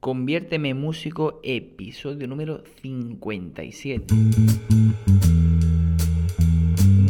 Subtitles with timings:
[0.00, 4.14] Conviérteme músico, episodio número 57.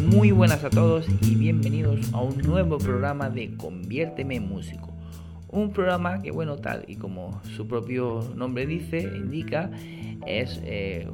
[0.07, 4.91] Muy buenas a todos y bienvenidos a un nuevo programa de Conviérteme músico.
[5.49, 9.69] Un programa que, bueno, tal y como su propio nombre dice, indica,
[10.25, 11.07] es eh,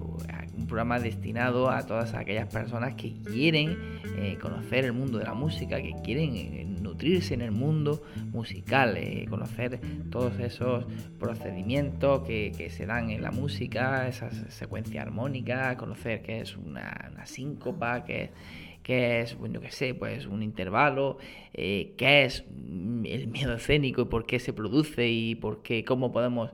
[0.57, 3.77] un programa destinado a todas aquellas personas que quieren
[4.17, 8.95] eh, conocer el mundo de la música, que quieren eh, nutrirse en el mundo musical,
[8.97, 10.85] eh, conocer todos esos
[11.19, 18.05] procedimientos que, se dan en la música, esa secuencia armónica, conocer qué es una, síncopa,
[18.05, 18.31] qué
[18.87, 21.17] es bueno, yo qué sé, pues un intervalo,
[21.53, 22.43] qué es
[23.03, 26.51] el miedo escénico y por qué se produce y por qué, cómo podemos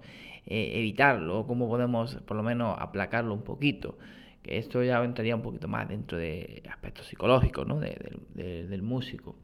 [0.53, 3.97] eh, evitarlo, cómo podemos por lo menos aplacarlo un poquito.
[4.43, 7.79] Que esto ya entraría un poquito más dentro de aspectos psicológicos ¿no?
[7.79, 9.37] del músico.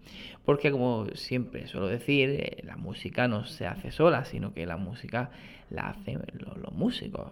[0.44, 4.76] Porque como siempre suelo decir, eh, la música no se hace sola, sino que la
[4.76, 5.30] música
[5.70, 7.32] la hacen los, músicos,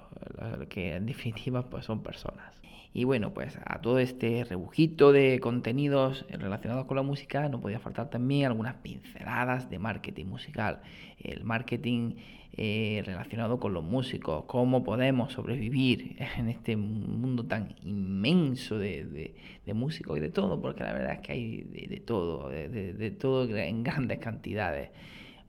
[0.69, 2.53] que en definitiva pues son personas.
[2.95, 7.77] Y bueno, pues a todo este rebujito de contenidos relacionados con la música no podía
[7.77, 10.79] faltar también algunas pinceladas de marketing musical.
[11.19, 12.13] El marketing
[12.53, 19.35] eh, relacionado con los músicos, cómo podemos sobrevivir en este mundo tan inmenso de,
[19.73, 23.83] músicos y de todo, porque la verdad es que hay de, todo, de, todo en
[23.83, 24.91] grandes cantidades.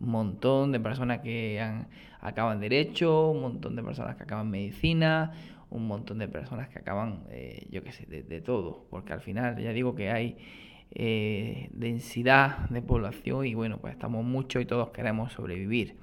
[0.01, 1.87] Un montón de personas que han,
[2.21, 5.33] acaban derecho, un montón de personas que acaban medicina,
[5.71, 9.59] un montón de personas que acaban, eh, yo qué sé, de, todo, porque al final
[9.59, 10.37] ya digo que hay
[10.93, 15.97] eh, densidad de población y bueno, pues estamos muchos y todos queremos sobrevivir.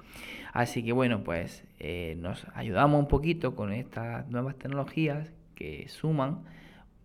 [0.52, 6.44] Así que bueno, pues eh, nos ayudamos un poquito con estas nuevas tecnologías que suman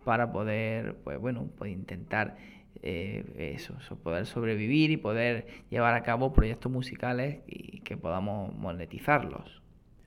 [0.04, 2.36] para poder, pues bueno, pues intentar
[2.82, 9.59] eh, eso, poder sobrevivir y poder llevar a cabo proyectos musicales y que podamos monetizarlos.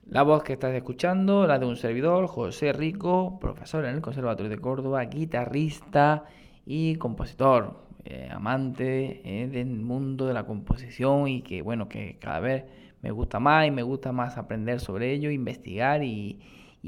[0.06, 4.50] La voz que estás escuchando, la de un servidor, José Rico, profesor en el Conservatorio
[4.50, 6.24] de Córdoba, guitarrista
[6.66, 12.64] y compositor, eh, amante del mundo de la composición y que bueno, que cada vez
[13.00, 16.38] me gusta más y me gusta más aprender sobre ello, investigar y,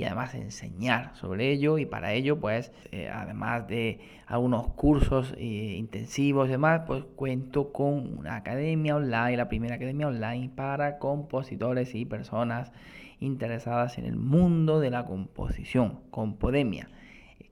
[0.04, 6.48] además enseñar sobre ello y para ello pues eh, además de algunos cursos eh, intensivos
[6.48, 12.04] y demás pues cuento con una academia online, la primera academia online para compositores y
[12.04, 12.72] personas
[13.20, 16.88] interesadas en el mundo de la composición, Compodemia,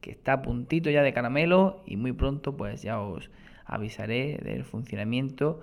[0.01, 3.31] que está a puntito ya de caramelo y muy pronto pues ya os
[3.65, 5.61] avisaré del funcionamiento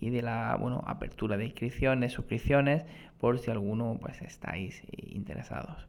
[0.00, 2.84] y de la bueno, apertura de inscripciones, suscripciones,
[3.20, 5.86] por si alguno pues estáis interesados.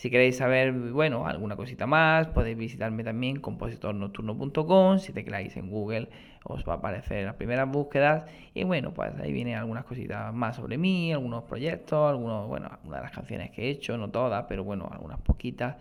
[0.00, 4.98] Si queréis saber, bueno, alguna cosita más, podéis visitarme también compositornocturno.com.
[4.98, 6.08] Si tecláis en Google,
[6.42, 8.24] os va a aparecer las primeras búsquedas.
[8.54, 13.00] Y bueno, pues ahí vienen algunas cositas más sobre mí, algunos proyectos, algunos, bueno, algunas
[13.00, 15.76] de las canciones que he hecho, no todas, pero bueno, algunas poquitas.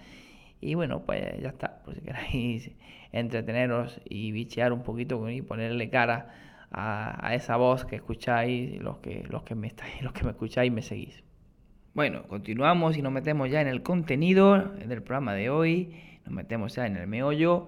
[0.60, 1.82] Y bueno, pues ya está.
[1.86, 2.72] Por si queréis
[3.14, 6.28] entreteneros y bichear un poquito y ponerle cara
[6.72, 10.74] a, esa voz que escucháis, los que, los que me estáis, los que me escucháis
[10.74, 11.29] me seguís.
[11.96, 16.76] Bueno, continuamos y nos metemos ya en el contenido del programa de hoy, nos metemos
[16.76, 17.66] ya en el meollo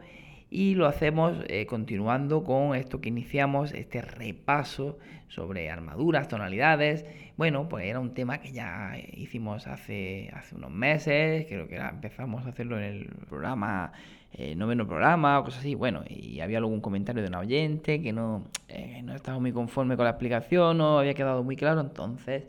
[0.52, 7.04] y lo hacemos eh, continuando con esto que iniciamos, este repaso sobre armaduras, tonalidades.
[7.36, 12.46] Bueno, pues era un tema que ya hicimos hace, hace unos meses, creo que empezamos
[12.46, 13.92] a hacerlo en el programa
[14.34, 15.74] eh, noveno programa o cosas así.
[15.74, 19.96] Bueno, y había algún comentario de un oyente que no, eh, no estaba muy conforme
[19.98, 21.82] con la explicación, no había quedado muy claro.
[21.82, 22.44] Entonces,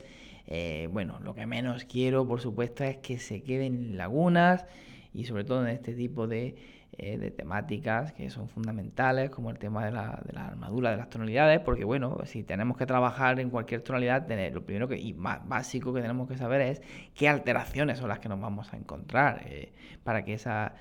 [0.47, 4.67] eh, bueno, lo que menos quiero, por supuesto, es que se queden lagunas
[5.15, 6.57] y sobre todo en este tipo de
[6.99, 10.99] eh, de temáticas que son fundamentales, como el tema de la, de la, armadura, de
[10.99, 15.15] las tonalidades, porque bueno, si tenemos que trabajar en cualquier tonalidad, lo primero que, y
[15.15, 16.83] más básico que tenemos que saber es
[17.15, 19.73] qué alteraciones son las que nos vamos a encontrar eh,
[20.05, 20.75] para que esa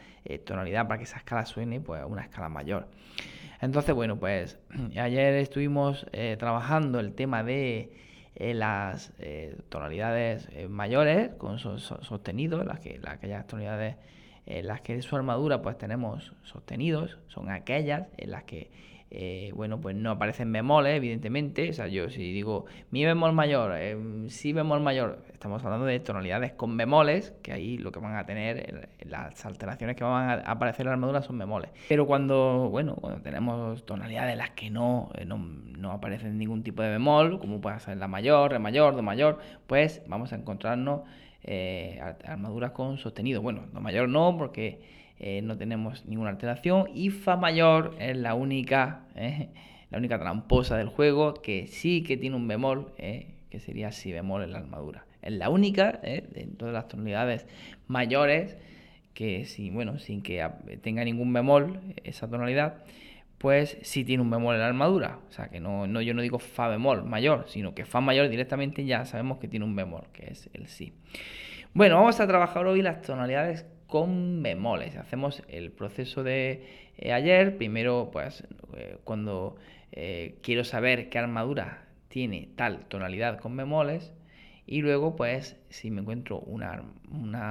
[0.45, 2.89] tonalidad, para que esa escala suene pues, a una escala mayor.
[3.61, 4.59] Entonces, bueno, pues
[4.99, 6.05] ayer estuvimos
[6.37, 7.93] trabajando el tema de
[8.35, 9.13] las
[9.69, 13.97] tonalidades mayores con sostenidos, las que, las, aquellas tonalidades
[14.45, 18.71] en las que su armadura pues tenemos sostenidos, son aquellas en las que
[19.13, 21.69] eh, bueno, pues no aparecen bemoles, evidentemente.
[21.69, 23.97] O sea, yo si digo mi bemol mayor, eh,
[24.29, 28.25] si bemol mayor, estamos hablando de tonalidades con bemoles, que ahí lo que van a
[28.25, 31.71] tener, las alteraciones que van a aparecer en la armadura son bemoles.
[31.89, 36.63] Pero cuando, bueno, cuando tenemos tonalidades en las que no, eh, no, no aparecen ningún
[36.63, 40.37] tipo de bemol, como puede ser la mayor, re mayor, do mayor, pues vamos a
[40.37, 41.01] encontrarnos
[42.23, 43.41] armaduras con sostenido.
[43.41, 48.33] Bueno, do mayor no, porque eh, no tenemos ninguna alteración y Fa mayor es la
[48.33, 49.49] única, eh,
[49.91, 54.11] la única tramposa del juego que sí que tiene un bemol, eh, que sería Si
[54.11, 55.05] bemol en la armadura.
[55.21, 57.45] Es la única de las tonalidades
[57.85, 58.57] mayores
[59.13, 60.43] que si, bueno, sin que
[60.81, 62.83] tenga ningún bemol esa tonalidad,
[63.37, 65.19] pues sí tiene un bemol en la armadura.
[65.29, 68.27] O sea que no, no, yo no digo fa bemol mayor, sino que fa mayor
[68.27, 70.93] directamente ya sabemos que tiene un bemol, que es el si.
[71.75, 74.95] Bueno, vamos a trabajar hoy las tonalidades con bemoles.
[74.95, 76.65] Hacemos el proceso de
[76.97, 78.47] eh, ayer, primero pues
[78.77, 79.57] eh, cuando
[79.91, 84.13] eh, quiero saber qué armadura tiene tal tonalidad con bemoles
[84.65, 86.81] y luego pues si me encuentro una,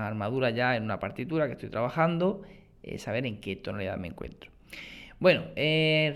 [0.06, 2.40] armadura ya en una partitura que estoy trabajando,
[2.96, 4.50] saber en qué tonalidad me encuentro.
[5.19, 5.42] Bueno,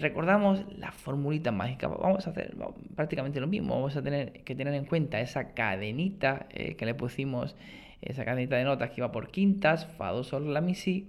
[0.00, 1.88] recordamos la formulita mágica.
[1.88, 2.56] Vamos a hacer
[2.97, 3.75] prácticamente lo mismo.
[3.75, 7.55] Vamos a tener que tener en cuenta esa cadenita que le pusimos
[8.05, 11.09] esa cadenita de notas que iba por quintas, fa, do, sol, la, mi, si.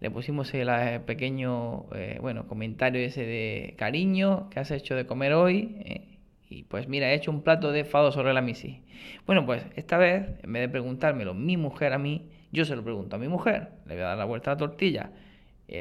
[0.00, 5.06] Le pusimos el eh, pequeño, eh, bueno, comentario ese de cariño, que has hecho de
[5.06, 5.76] comer hoy?
[5.80, 6.18] Eh,
[6.48, 8.82] y pues mira, he hecho un plato de fa, do, sol, la, mi, si.
[9.26, 12.82] Bueno, pues esta vez, en vez de preguntármelo mi mujer a mí, yo se lo
[12.82, 13.70] pregunto a mi mujer.
[13.86, 15.10] Le voy a dar la vuelta a la tortilla,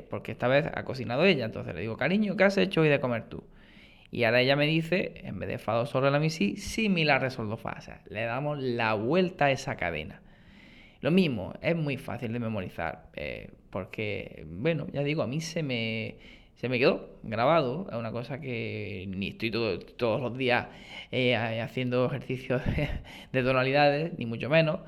[0.09, 1.45] porque esta vez ha cocinado ella.
[1.45, 3.44] Entonces le digo, cariño, ¿qué has hecho hoy de comer tú?
[4.12, 7.30] Y ahora ella me dice, en vez de fa, sobre la, mi, si, similar, re,
[7.30, 7.75] sol, do, fa.
[7.77, 10.21] O sea, le damos la vuelta a esa cadena.
[11.01, 15.62] Lo mismo, es muy fácil de memorizar, eh, porque, bueno, ya digo, a mí se
[15.62, 16.15] me,
[16.57, 20.68] se me quedó grabado, es una cosa que ni estoy todos los días
[21.12, 22.63] eh, haciendo ejercicios
[23.31, 24.80] de, tonalidades, ni mucho menos,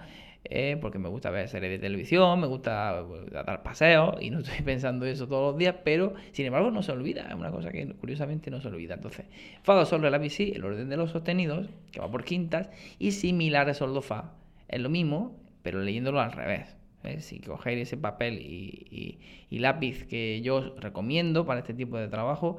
[0.45, 4.63] eh, porque me gusta ver series de televisión, me gusta dar paseos y no estoy
[4.63, 7.87] pensando eso todos los días, pero sin embargo no se olvida, es una cosa que
[7.93, 8.95] curiosamente no se olvida.
[8.95, 9.25] Entonces,
[9.63, 12.23] fa, do, sol, re, la, mi, si, el orden de los sostenidos, que va por
[12.23, 14.33] quintas, y similar sol, do, fa,
[14.67, 16.75] es lo mismo, pero leyéndolo al revés.
[17.03, 17.19] ¿eh?
[17.21, 19.19] Si cogéis ese papel y,
[19.51, 22.57] lápiz que yo recomiendo para este tipo de trabajo,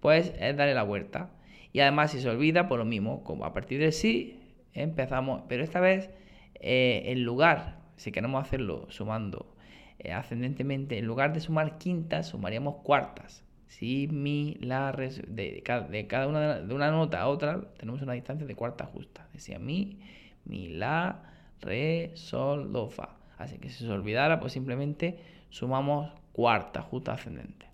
[0.00, 1.30] pues es darle la vuelta.
[1.72, 4.40] Y además, si se olvida, pues lo mismo, como a partir de sí,
[4.72, 6.10] empezamos, pero esta vez,
[6.60, 9.54] eh, en lugar, si queremos hacerlo sumando
[9.98, 13.44] eh, ascendentemente, en lugar de sumar quintas, sumaríamos cuartas.
[13.66, 18.46] Si, mi, la, de, de, cada, una de, una nota a otra, tenemos una distancia
[18.46, 19.28] de cuarta justa.
[19.32, 20.00] Decía mi,
[20.44, 21.22] mi, la,
[21.60, 23.16] re, sol, do, fa.
[23.38, 25.18] Así que si se olvidara, pues simplemente
[25.50, 27.69] sumamos cuarta justa ascendente.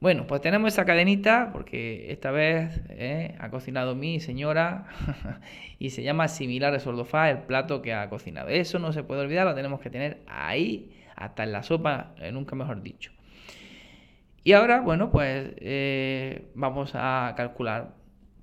[0.00, 4.86] Bueno, pues tenemos esa cadenita porque esta vez eh, ha cocinado mi señora
[5.80, 8.48] y se llama similar de sol, do, fa el plato que ha cocinado.
[8.48, 12.30] Eso no se puede olvidar, lo tenemos que tener ahí, hasta en la sopa, eh,
[12.30, 13.10] nunca mejor dicho.
[14.44, 17.94] Y ahora, bueno, pues eh, vamos a calcular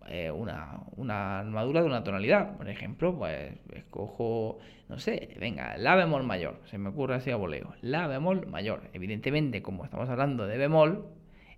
[0.08, 2.58] eh, una, armadura de una tonalidad.
[2.58, 4.60] Por ejemplo, pues escojo,
[4.90, 6.60] no sé, venga, la bemol mayor.
[6.66, 7.74] Se me ocurre así a voleo.
[7.82, 8.84] La bemol mayor.
[8.94, 11.06] Evidentemente, como estamos hablando de bemol,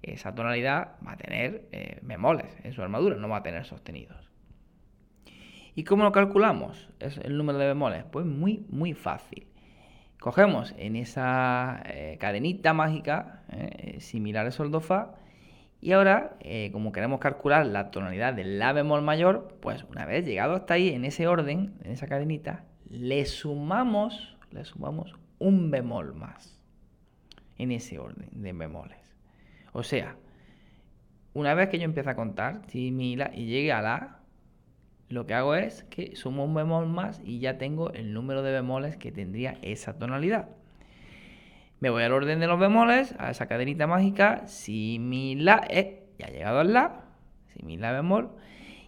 [0.01, 4.29] esa tonalidad va a tener eh, bemoles en su armadura, no va a tener sostenidos.
[5.75, 6.89] ¿Y cómo lo calculamos?
[6.99, 8.03] Es el número de bemoles.
[8.05, 9.47] Pues muy, muy fácil.
[10.19, 13.43] Cogemos en esa eh, cadenita mágica,
[13.99, 15.13] similar a sol do fa,
[15.79, 20.25] y ahora, eh, como queremos calcular la tonalidad del La bemol mayor, pues una vez
[20.25, 26.15] llegado hasta ahí, en ese orden, en esa cadenita, le sumamos, le sumamos un bemol
[26.15, 26.59] más.
[27.57, 29.06] En ese orden de bemoles.
[29.77, 30.15] O sea,
[31.35, 34.21] una vez que yo empiezo a contar, si mi la y llegue a la,
[35.07, 38.51] lo que hago es que sumo un bemol más y ya tengo el número de
[38.53, 40.49] bemoles que tendría esa tonalidad.
[41.79, 46.07] Me voy al orden de los bemoles, a esa cadenita mágica, si mi la, eh,
[46.17, 47.01] ya llegado al la,
[47.53, 48.31] si mi la bemol,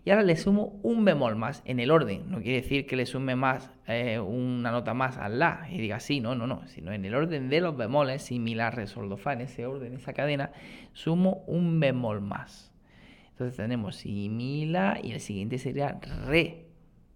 [0.10, 2.32] y ahora le sumo un bemol más en el orden.
[2.32, 6.00] No quiere decir que le sume más eh, una nota más al la y diga
[6.00, 8.88] sí, no, no, no, sino en el orden de los bemoles, si mi la, re,
[8.88, 10.50] sol, do, fa, en ese orden, esa cadena,
[10.94, 12.74] sumo un bemol más.
[13.30, 16.66] Entonces tenemos si, mi, la y el siguiente sería re.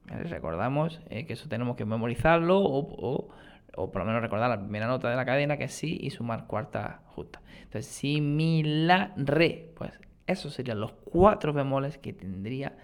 [0.05, 3.33] Recordamos eh, que eso tenemos que memorizarlo o
[3.75, 6.11] o por lo menos recordar la primera nota de la cadena que es si y
[6.11, 7.41] sumar cuarta justa.
[7.63, 12.77] Entonces, si, mi, la, re, pues esos serían los cuatro bemoles que tendría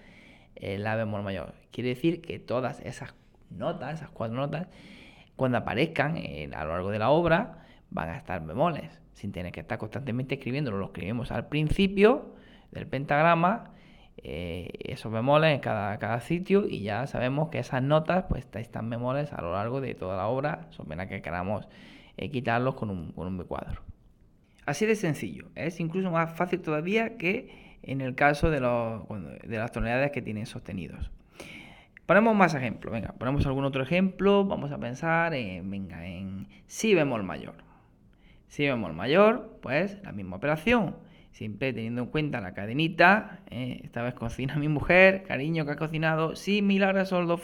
[0.55, 1.53] la bemol mayor.
[1.72, 3.15] Quiere decir que todas esas
[3.50, 4.67] notas, esas cuatro notas,
[5.38, 9.62] cuando aparezcan a lo largo de la obra, van a estar bemoles, sin tener que
[9.62, 10.77] estar constantemente escribiéndolo.
[10.77, 12.36] Lo escribimos al principio
[12.72, 13.72] del pentagrama,
[14.17, 18.89] eh, esos bemoles en cada, cada, sitio y ya sabemos que esas notas pues están
[18.89, 21.67] bemoles a lo largo de toda la obra, son pena que queramos
[22.17, 23.81] eh, quitarlos con un, con un cuadro.
[24.66, 29.58] Así de sencillo, es incluso más fácil todavía que en el caso de, los, de
[29.58, 31.12] las tonalidades que tienen sostenidos.
[32.06, 36.96] Ponemos más ejemplos, venga, ponemos algún otro ejemplo, vamos a pensar en, venga, en si
[36.96, 37.56] bemol mayor.
[38.48, 40.96] Si bemol mayor, pues la misma operación,
[41.32, 45.75] siempre teniendo en cuenta la cadenita, eh, esta vez cocina mi mujer, cariño que ha
[45.75, 47.39] cocinado, si mi la sol do.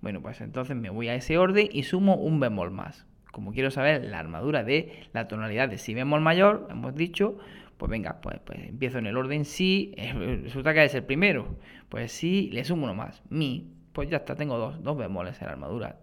[0.00, 3.06] Bueno, pues entonces me voy a ese orden y sumo un bemol más.
[3.36, 7.36] Como quiero saber la armadura de la tonalidad de si bemol mayor, hemos dicho,
[7.76, 11.58] pues venga, pues, pues empiezo en el orden si, eh, resulta que es el primero,
[11.90, 15.48] pues si le sumo uno más, mi, pues ya está, tengo dos, dos bemoles en
[15.48, 15.98] la armadura,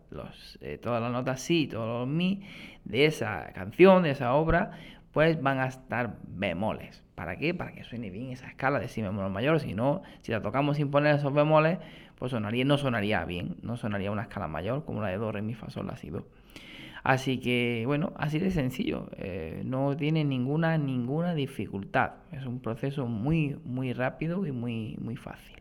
[0.61, 2.43] eh, todas las notas si, todos los mi
[2.85, 4.69] de esa canción, de esa obra,
[5.11, 7.03] pues van a estar bemoles.
[7.15, 7.55] ¿Para qué?
[7.55, 10.77] Para que suene bien esa escala de si bemol mayor, si no, si la tocamos
[10.77, 11.79] sin poner esos bemoles,
[12.19, 15.41] pues sonaría, no sonaría bien, no sonaría una escala mayor como la de do, re,
[15.41, 16.27] mi, fa, sol, la, si, do.
[17.03, 19.09] Así que, bueno, así de sencillo.
[19.17, 22.11] Eh, no tiene ninguna, ninguna dificultad.
[22.31, 25.57] Es un proceso muy, muy rápido y muy, muy fácil.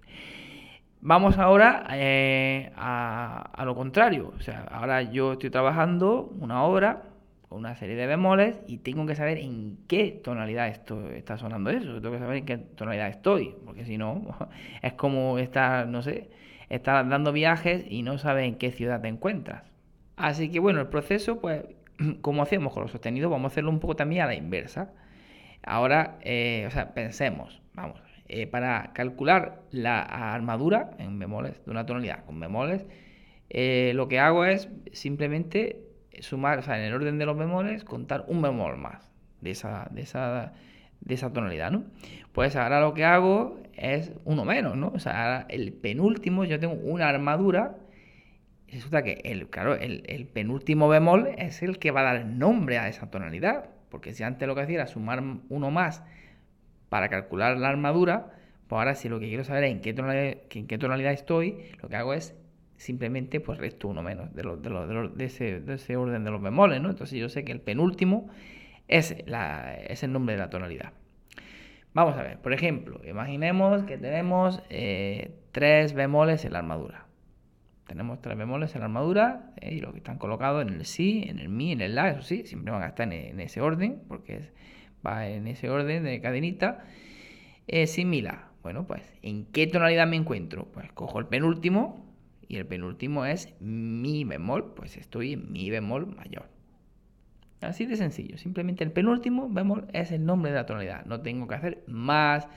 [1.00, 4.32] Vamos ahora eh, a, lo contrario.
[4.38, 7.02] O sea, ahora yo estoy trabajando una obra
[7.48, 11.70] con una serie de bemoles y tengo que saber en qué tonalidad esto, está sonando
[11.70, 12.00] eso.
[12.00, 13.56] Tengo que saber en qué tonalidad estoy.
[13.64, 14.22] Porque si no,
[14.82, 16.30] es como estar, no sé,
[16.68, 19.71] estar dando viajes y no sabes en qué ciudad te encuentras.
[20.16, 21.64] Así que bueno, el proceso, pues,
[22.20, 24.92] como hacemos con los sostenidos, vamos a hacerlo un poco también a la inversa.
[25.62, 31.86] Ahora, eh, o sea, pensemos, vamos, eh, para calcular la armadura en bemoles de una
[31.86, 32.86] tonalidad con bemoles,
[33.50, 35.82] eh, lo que hago es simplemente
[36.20, 39.88] sumar, o sea, en el orden de los bemoles, contar un bemol más de esa,
[39.90, 40.52] de esa,
[41.00, 41.84] de esa tonalidad, ¿no?
[42.32, 44.92] Pues ahora lo que hago es uno menos, ¿no?
[44.94, 47.76] O sea, ahora el penúltimo, yo tengo una armadura
[48.72, 52.88] resulta que el, claro, el, penúltimo bemol es el que va a dar nombre a
[52.88, 53.70] esa tonalidad.
[53.90, 56.02] Porque si antes lo que hacía era sumar uno más
[56.88, 58.32] para calcular la armadura,
[58.68, 61.58] pues ahora si lo que quiero saber es en qué tonalidad, en qué tonalidad estoy,
[61.82, 62.34] lo que hago es
[62.76, 66.90] simplemente pues resto uno menos de, de, ese, orden de los bemoles, ¿no?
[66.90, 68.28] Entonces yo sé que el penúltimo
[68.88, 70.92] es, la, es el nombre de la tonalidad.
[71.94, 77.06] Vamos a ver, por ejemplo, imaginemos que tenemos eh, tres bemoles en la armadura.
[77.86, 81.24] Tenemos tres bemoles en la armadura eh, y los que están colocados en el si,
[81.26, 84.02] en el mi, en el la, eso sí, siempre van a estar en, ese orden,
[84.08, 84.50] porque
[85.06, 86.84] va en ese orden de cadenita.
[87.66, 88.48] Eh, si, mi, la.
[88.62, 90.66] Bueno, pues, ¿en qué tonalidad me encuentro?
[90.72, 92.06] Pues cojo el penúltimo
[92.48, 96.48] y el penúltimo es mi bemol, pues estoy en mi bemol mayor.
[97.62, 101.46] Así de sencillo, simplemente el penúltimo bemol es el nombre de la tonalidad, no tengo
[101.46, 102.48] que hacer más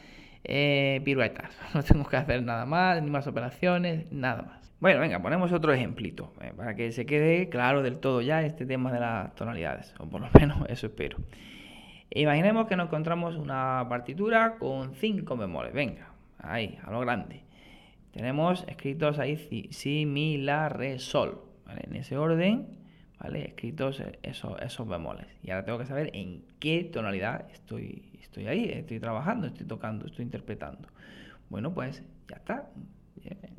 [0.44, 4.65] eh, piruetas, no tengo que hacer nada más, ni más operaciones, nada más.
[4.86, 8.68] Bueno, venga, ponemos otro ejemplito, eh, para que se quede claro del todo ya este
[8.68, 11.18] tema de las tonalidades, o por lo menos eso espero.
[12.12, 17.42] Imaginemos que nos encontramos una partitura con cinco bemoles, venga, ahí, a lo grande.
[18.12, 19.38] Tenemos escritos ahí
[19.72, 22.68] si, mi, la, re, sol, En ese orden,
[23.20, 23.44] ¿vale?
[23.44, 25.26] Escritos esos, esos bemoles.
[25.42, 30.06] Y ahora tengo que saber en qué tonalidad estoy, estoy ahí, estoy trabajando, estoy tocando,
[30.06, 30.88] estoy interpretando.
[31.50, 32.70] Bueno, pues ya está,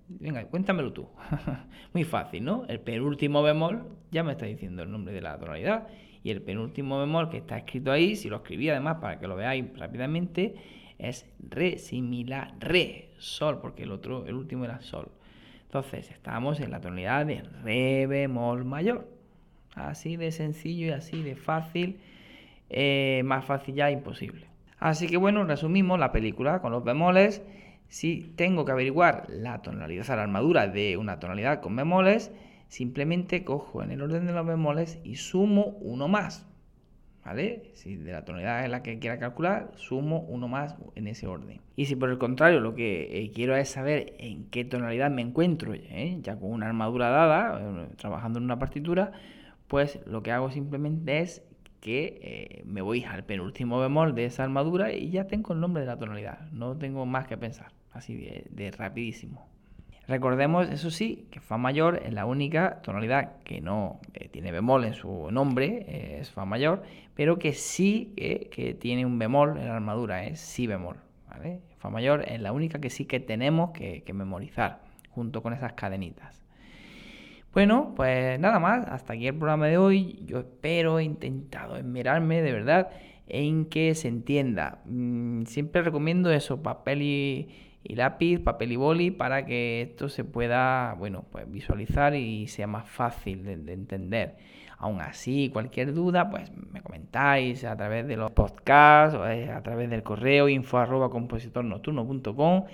[0.09, 1.09] Venga, cuéntamelo tú.
[1.93, 2.65] Muy fácil, ¿no?
[2.69, 5.89] El penúltimo bemol ya me está diciendo el nombre de la tonalidad.
[6.23, 9.37] Y el penúltimo bemol que está escrito ahí, si lo escribí además para que lo
[9.37, 10.55] veáis rápidamente,
[10.99, 15.11] es re, similar, re, sol, porque el otro, el último era sol.
[15.65, 19.09] Entonces, estamos en la tonalidad de re bemol mayor.
[19.75, 22.01] Así de sencillo y así de fácil.
[22.71, 24.47] Eh, más fácil ya imposible.
[24.79, 27.43] Así que bueno, resumimos la película con los bemoles
[27.89, 32.33] si tengo que averiguar la tonalidad, o la armadura de una tonalidad con bemoles,
[32.69, 36.47] simplemente cojo en el orden de los bemoles y sumo uno más.
[37.25, 37.73] ¿Vale?
[37.75, 41.61] Si de la tonalidad es la que quiera calcular, sumo uno más en ese orden.
[41.75, 45.23] Y si por el contrario lo que eh, quiero es saber en qué tonalidad me
[45.23, 46.19] encuentro, ¿eh?
[46.23, 49.11] ya con una armadura dada, eh, trabajando en una partitura,
[49.67, 51.43] pues lo que hago simplemente es
[51.87, 55.87] que me voy al penúltimo bemol de esa armadura y ya tengo el nombre de
[55.87, 56.51] la tonalidad.
[56.51, 59.47] No tengo más que pensar así de, rapidísimo.
[60.09, 64.85] Recordemos, eso sí, que Fa mayor es la única tonalidad que no eh, tiene bemol
[64.85, 66.83] en su nombre, eh, es Fa mayor,
[67.15, 70.97] pero que sí que tiene un bemol en la armadura, es Si bemol.
[71.79, 76.46] Fa mayor es la única que sí que tenemos que, memorizar, junto con esas cadenitas.
[77.57, 80.23] Bueno, pues nada más, hasta aquí el programa de hoy.
[80.27, 82.91] Yo espero, he intentado esmerarme de verdad
[83.29, 84.83] en que se entienda.
[84.85, 87.49] Mm, siempre recomiendo eso, papel y,
[87.83, 92.91] lápiz, papel y boli, para que esto se pueda, bueno, pues visualizar y sea más
[92.91, 94.37] fácil de, entender.
[94.77, 99.63] Aún así, cualquier duda, pues me comentáis a través de los podcasts o eh, a
[99.63, 102.65] través del correo info arroba compositornocturno.com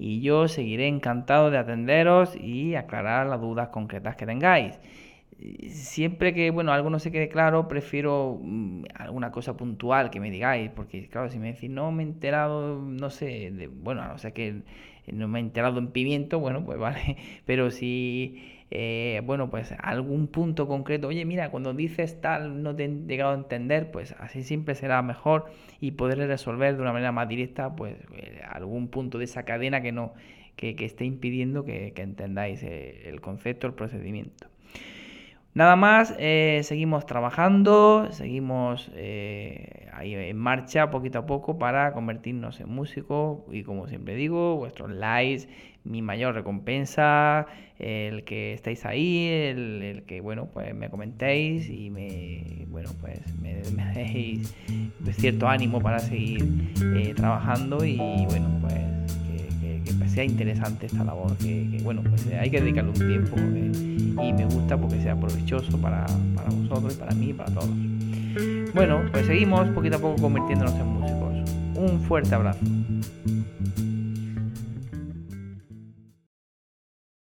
[0.00, 4.80] y yo seguiré encantado de atenderos y aclarar las dudas concretas que tengáis.
[5.68, 10.30] Siempre que, bueno, algo no se quede claro, prefiero mm, alguna cosa puntual que me
[10.30, 14.16] digáis, porque claro, si me decís, no me he enterado, no sé, de, bueno, no
[14.16, 14.62] sé que
[15.12, 20.28] no me he enterado en pimiento, bueno, pues vale, pero si eh, bueno, pues algún
[20.28, 24.44] punto concreto, oye, mira, cuando dices tal no te he llegado a entender, pues así
[24.44, 25.46] siempre será mejor
[25.80, 29.82] y poder resolver de una manera más directa, pues eh, algún punto de esa cadena
[29.82, 30.14] que no
[30.56, 34.49] que, esté impidiendo que, entendáis eh, el concepto, el procedimiento.
[35.52, 36.14] Nada más,
[36.62, 38.90] seguimos trabajando, seguimos
[39.92, 44.90] ahí en marcha poquito a poco para convertirnos en músicos y como siempre digo, vuestros
[44.90, 45.48] likes,
[45.84, 47.46] mi mayor recompensa,
[47.78, 53.62] el que estáis ahí, el, que, bueno, pues me comentéis y me, bueno, pues me,
[53.94, 54.54] deis
[55.12, 56.44] cierto ánimo para seguir
[56.94, 58.99] eh, trabajando y, bueno, pues
[60.10, 64.44] sea interesante esta labor, que, bueno, pues hay que dedicarle un tiempo eh, y me
[64.46, 67.70] gusta porque sea provechoso para, para vosotros y para mí y para todos.
[68.74, 71.50] Bueno, pues seguimos poquito a poco convirtiéndonos en músicos.
[71.76, 72.60] Un fuerte abrazo.